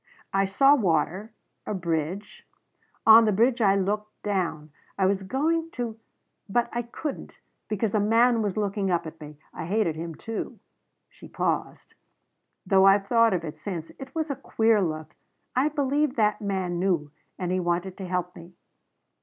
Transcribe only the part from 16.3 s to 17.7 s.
man knew. And